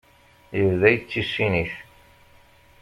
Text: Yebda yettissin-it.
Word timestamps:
Yebda 0.57 0.87
yettissin-it. 0.91 1.73